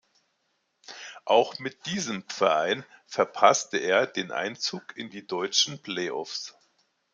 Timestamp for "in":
4.97-5.11